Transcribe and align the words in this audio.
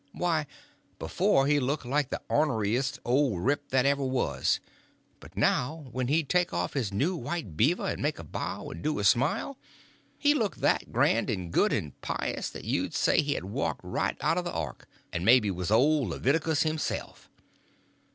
Why, 0.13 0.47
before, 0.97 1.45
he 1.45 1.59
looked 1.59 1.85
like 1.85 2.09
the 2.09 2.23
orneriest 2.27 2.97
old 3.05 3.43
rip 3.45 3.69
that 3.69 3.85
ever 3.85 4.03
was; 4.03 4.59
but 5.19 5.37
now, 5.37 5.89
when 5.91 6.07
he'd 6.07 6.27
take 6.27 6.51
off 6.51 6.73
his 6.73 6.91
new 6.91 7.15
white 7.15 7.55
beaver 7.55 7.85
and 7.85 8.01
make 8.01 8.17
a 8.17 8.23
bow 8.23 8.71
and 8.71 8.81
do 8.81 8.97
a 8.97 9.03
smile, 9.03 9.59
he 10.17 10.33
looked 10.33 10.61
that 10.61 10.91
grand 10.91 11.29
and 11.29 11.53
good 11.53 11.71
and 11.71 12.01
pious 12.01 12.49
that 12.49 12.65
you'd 12.65 12.95
say 12.95 13.21
he 13.21 13.33
had 13.35 13.45
walked 13.45 13.81
right 13.83 14.17
out 14.21 14.39
of 14.39 14.43
the 14.43 14.53
ark, 14.53 14.87
and 15.13 15.23
maybe 15.23 15.51
was 15.51 15.69
old 15.69 16.07
Leviticus 16.07 16.63
himself. 16.63 17.29